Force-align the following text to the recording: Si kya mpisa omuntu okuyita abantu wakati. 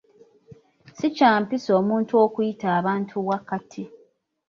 Si 0.97 1.07
kya 1.15 1.31
mpisa 1.43 1.69
omuntu 1.81 2.13
okuyita 2.25 2.67
abantu 2.79 3.15
wakati. 3.29 3.83